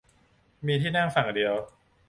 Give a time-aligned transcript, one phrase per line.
[0.65, 1.53] มีที่นั่งฝั่งเดียว